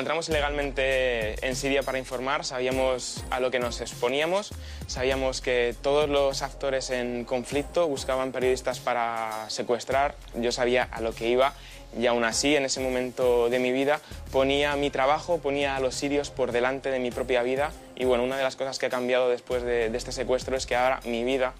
Cuando 0.00 0.12
entramos 0.12 0.30
ilegalmente 0.30 1.46
en 1.46 1.54
Siria 1.54 1.82
para 1.82 1.98
informar, 1.98 2.46
sabíamos 2.46 3.22
a 3.28 3.38
lo 3.38 3.50
que 3.50 3.58
nos 3.58 3.82
exponíamos, 3.82 4.50
sabíamos 4.86 5.42
que 5.42 5.74
todos 5.82 6.08
los 6.08 6.40
actores 6.40 6.88
en 6.88 7.26
conflicto 7.26 7.86
buscaban 7.86 8.32
periodistas 8.32 8.78
para 8.78 9.44
secuestrar, 9.50 10.14
yo 10.36 10.52
sabía 10.52 10.88
a 10.90 11.02
lo 11.02 11.14
que 11.14 11.28
iba 11.28 11.52
y 11.98 12.06
aún 12.06 12.24
así 12.24 12.56
en 12.56 12.64
ese 12.64 12.80
momento 12.80 13.50
de 13.50 13.58
mi 13.58 13.72
vida 13.72 14.00
ponía 14.32 14.74
mi 14.74 14.88
trabajo, 14.88 15.36
ponía 15.36 15.76
a 15.76 15.80
los 15.80 15.96
sirios 15.96 16.30
por 16.30 16.50
delante 16.50 16.90
de 16.90 16.98
mi 16.98 17.10
propia 17.10 17.42
vida. 17.42 17.70
Y 17.94 18.06
bueno, 18.06 18.24
una 18.24 18.38
de 18.38 18.42
las 18.42 18.56
cosas 18.56 18.78
que 18.78 18.86
ha 18.86 18.90
cambiado 18.90 19.28
después 19.28 19.62
de, 19.64 19.90
de 19.90 19.98
este 19.98 20.12
secuestro 20.12 20.56
es 20.56 20.64
que 20.64 20.76
ahora 20.76 21.00
mi 21.04 21.24
vida 21.24 21.52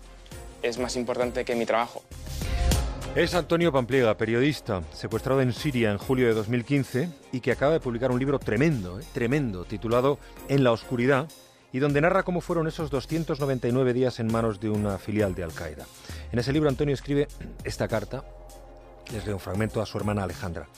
es 0.62 0.78
más 0.78 0.96
importante 0.96 1.44
que 1.44 1.54
mi 1.56 1.66
trabajo. 1.66 2.02
Es 3.16 3.34
Antonio 3.34 3.72
Pampliega, 3.72 4.16
periodista, 4.16 4.82
secuestrado 4.92 5.40
en 5.40 5.52
Siria 5.52 5.90
en 5.90 5.98
julio 5.98 6.28
de 6.28 6.34
2015 6.34 7.08
y 7.32 7.40
que 7.40 7.50
acaba 7.50 7.72
de 7.72 7.80
publicar 7.80 8.12
un 8.12 8.20
libro 8.20 8.38
tremendo, 8.38 9.00
¿eh? 9.00 9.04
tremendo, 9.12 9.64
titulado 9.64 10.20
En 10.48 10.62
la 10.62 10.70
oscuridad, 10.70 11.28
y 11.72 11.80
donde 11.80 12.00
narra 12.00 12.22
cómo 12.22 12.40
fueron 12.40 12.68
esos 12.68 12.88
299 12.88 13.92
días 13.94 14.20
en 14.20 14.30
manos 14.30 14.60
de 14.60 14.70
una 14.70 14.96
filial 14.98 15.34
de 15.34 15.42
Al-Qaeda. 15.42 15.86
En 16.30 16.38
ese 16.38 16.52
libro 16.52 16.68
Antonio 16.68 16.94
escribe 16.94 17.26
esta 17.64 17.88
carta, 17.88 18.24
les 19.12 19.26
leo 19.26 19.34
un 19.34 19.40
fragmento 19.40 19.82
a 19.82 19.86
su 19.86 19.98
hermana 19.98 20.22
Alejandra. 20.22 20.68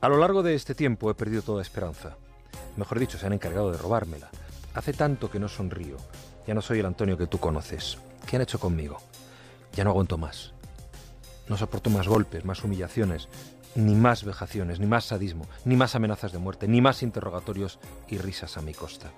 A 0.00 0.08
lo 0.08 0.18
largo 0.18 0.44
de 0.44 0.54
este 0.54 0.76
tiempo 0.76 1.10
he 1.10 1.14
perdido 1.14 1.42
toda 1.42 1.60
esperanza. 1.60 2.16
Mejor 2.76 3.00
dicho, 3.00 3.18
se 3.18 3.26
han 3.26 3.32
encargado 3.32 3.72
de 3.72 3.78
robármela. 3.78 4.30
Hace 4.74 4.92
tanto 4.92 5.28
que 5.28 5.40
no 5.40 5.48
sonrío. 5.48 5.96
Ya 6.46 6.54
no 6.54 6.62
soy 6.62 6.78
el 6.78 6.86
Antonio 6.86 7.18
que 7.18 7.26
tú 7.26 7.38
conoces. 7.38 7.98
¿Qué 8.28 8.36
han 8.36 8.42
hecho 8.42 8.60
conmigo? 8.60 8.98
Ya 9.74 9.82
no 9.82 9.90
aguanto 9.90 10.16
más. 10.16 10.53
No 11.48 11.56
soporto 11.56 11.90
más 11.90 12.08
golpes, 12.08 12.44
más 12.44 12.64
humillaciones, 12.64 13.28
ni 13.74 13.94
más 13.94 14.24
vejaciones, 14.24 14.80
ni 14.80 14.86
más 14.86 15.04
sadismo, 15.04 15.46
ni 15.64 15.76
más 15.76 15.94
amenazas 15.94 16.32
de 16.32 16.38
muerte, 16.38 16.68
ni 16.68 16.80
más 16.80 17.02
interrogatorios 17.02 17.78
y 18.08 18.18
risas 18.18 18.56
a 18.56 18.62
mi 18.62 18.72
costa. 18.72 19.10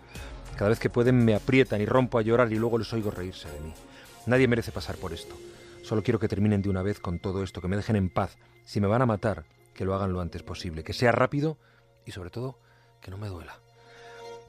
Cada 0.56 0.70
vez 0.70 0.80
que 0.80 0.90
pueden 0.90 1.24
me 1.24 1.34
aprietan 1.34 1.80
y 1.80 1.86
rompo 1.86 2.18
a 2.18 2.22
llorar 2.22 2.52
y 2.52 2.56
luego 2.56 2.78
les 2.78 2.92
oigo 2.92 3.10
reírse 3.10 3.50
de 3.50 3.60
mí. 3.60 3.72
Nadie 4.26 4.48
merece 4.48 4.72
pasar 4.72 4.96
por 4.96 5.12
esto. 5.12 5.36
Solo 5.82 6.02
quiero 6.02 6.18
que 6.18 6.28
terminen 6.28 6.62
de 6.62 6.70
una 6.70 6.82
vez 6.82 6.98
con 6.98 7.20
todo 7.20 7.44
esto, 7.44 7.60
que 7.60 7.68
me 7.68 7.76
dejen 7.76 7.96
en 7.96 8.10
paz. 8.10 8.36
Si 8.64 8.80
me 8.80 8.88
van 8.88 9.02
a 9.02 9.06
matar, 9.06 9.44
que 9.72 9.84
lo 9.84 9.94
hagan 9.94 10.12
lo 10.12 10.20
antes 10.20 10.42
posible, 10.42 10.82
que 10.82 10.94
sea 10.94 11.12
rápido 11.12 11.58
y 12.04 12.12
sobre 12.12 12.30
todo 12.30 12.58
que 13.00 13.10
no 13.10 13.18
me 13.18 13.28
duela. 13.28 13.60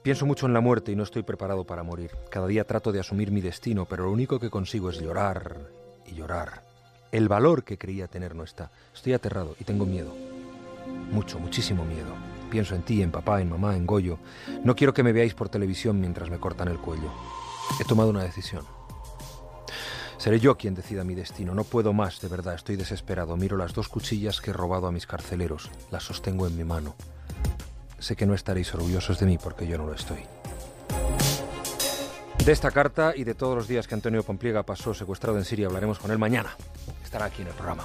Pienso 0.01 0.25
mucho 0.25 0.47
en 0.47 0.53
la 0.53 0.61
muerte 0.61 0.93
y 0.93 0.95
no 0.95 1.03
estoy 1.03 1.23
preparado 1.23 1.65
para 1.65 1.83
morir. 1.83 2.11
Cada 2.31 2.47
día 2.47 2.63
trato 2.63 2.91
de 2.91 3.01
asumir 3.01 3.29
mi 3.29 3.41
destino, 3.41 3.85
pero 3.85 4.05
lo 4.05 4.11
único 4.11 4.39
que 4.39 4.49
consigo 4.49 4.89
es 4.89 4.99
llorar 4.99 5.69
y 6.05 6.15
llorar 6.15 6.66
el 7.11 7.27
valor 7.27 7.63
que 7.63 7.77
creía 7.77 8.07
tener 8.07 8.35
no 8.35 8.43
está. 8.43 8.71
Estoy 8.93 9.13
aterrado 9.13 9.55
y 9.59 9.63
tengo 9.63 9.85
miedo. 9.85 10.13
Mucho, 11.11 11.39
muchísimo 11.39 11.85
miedo. 11.85 12.13
Pienso 12.49 12.75
en 12.75 12.83
ti, 12.83 13.01
en 13.01 13.11
papá, 13.11 13.41
en 13.41 13.49
mamá, 13.49 13.75
en 13.75 13.85
Goyo. 13.85 14.19
No 14.63 14.75
quiero 14.75 14.93
que 14.93 15.03
me 15.03 15.13
veáis 15.13 15.33
por 15.33 15.49
televisión 15.49 15.99
mientras 15.99 16.29
me 16.29 16.39
cortan 16.39 16.67
el 16.67 16.77
cuello. 16.77 17.11
He 17.79 17.83
tomado 17.83 18.09
una 18.09 18.23
decisión. 18.23 18.65
Seré 20.17 20.39
yo 20.39 20.57
quien 20.57 20.73
decida 20.73 21.03
mi 21.03 21.13
destino. 21.13 21.53
No 21.53 21.63
puedo 21.63 21.93
más, 21.93 22.19
de 22.21 22.27
verdad. 22.27 22.55
Estoy 22.55 22.75
desesperado. 22.75 23.37
Miro 23.37 23.57
las 23.57 23.73
dos 23.73 23.87
cuchillas 23.87 24.41
que 24.41 24.51
he 24.51 24.53
robado 24.53 24.87
a 24.87 24.91
mis 24.91 25.05
carceleros. 25.05 25.69
Las 25.91 26.03
sostengo 26.03 26.47
en 26.47 26.57
mi 26.57 26.63
mano. 26.63 26.95
Sé 27.99 28.15
que 28.15 28.25
no 28.25 28.33
estaréis 28.33 28.73
orgullosos 28.73 29.19
de 29.19 29.25
mí 29.25 29.37
porque 29.37 29.67
yo 29.67 29.77
no 29.77 29.85
lo 29.85 29.93
estoy. 29.93 30.19
De 32.45 32.53
esta 32.53 32.71
carta 32.71 33.13
y 33.15 33.23
de 33.23 33.33
todos 33.33 33.55
los 33.55 33.67
días 33.67 33.87
que 33.87 33.95
Antonio 33.95 34.23
Pompliega 34.23 34.63
pasó 34.63 34.93
secuestrado 34.93 35.37
en 35.37 35.45
Siria 35.45 35.67
hablaremos 35.67 35.99
con 35.99 36.11
él 36.11 36.17
mañana. 36.17 36.55
Estará 37.03 37.25
aquí 37.25 37.41
en 37.41 37.49
el 37.49 37.53
programa. 37.53 37.83